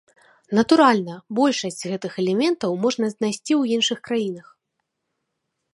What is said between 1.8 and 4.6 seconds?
з гэтых элементаў можна знайсці і ў іншых краінах.